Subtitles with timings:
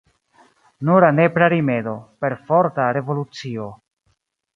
[0.87, 1.93] Nura nepra rimedo:
[2.25, 3.69] perforta revolucio.